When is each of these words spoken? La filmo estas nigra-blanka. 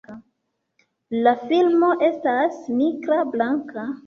La 1.27 1.33
filmo 1.51 1.91
estas 2.09 2.59
nigra-blanka. 2.81 3.87